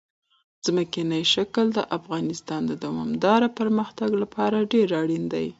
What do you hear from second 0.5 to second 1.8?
ځمکنی شکل د